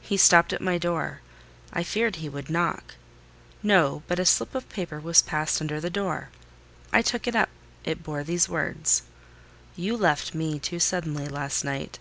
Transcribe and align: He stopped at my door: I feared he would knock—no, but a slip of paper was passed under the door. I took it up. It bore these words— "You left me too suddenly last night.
He 0.00 0.16
stopped 0.16 0.52
at 0.52 0.60
my 0.60 0.78
door: 0.78 1.18
I 1.72 1.82
feared 1.82 2.14
he 2.22 2.28
would 2.28 2.48
knock—no, 2.48 4.04
but 4.06 4.20
a 4.20 4.24
slip 4.24 4.54
of 4.54 4.68
paper 4.68 5.00
was 5.00 5.20
passed 5.20 5.60
under 5.60 5.80
the 5.80 5.90
door. 5.90 6.28
I 6.92 7.02
took 7.02 7.26
it 7.26 7.34
up. 7.34 7.48
It 7.84 8.04
bore 8.04 8.22
these 8.22 8.48
words— 8.48 9.02
"You 9.74 9.96
left 9.96 10.32
me 10.32 10.60
too 10.60 10.78
suddenly 10.78 11.26
last 11.26 11.64
night. 11.64 11.98